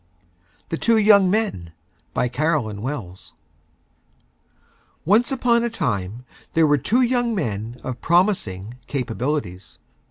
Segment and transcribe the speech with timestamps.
[0.69, 1.73] THE TWO YOUNG MEN
[2.15, 3.33] BY CAROLYN WELLS
[5.05, 9.77] Once on a Time there were Two Young Men of Promising Capabilities.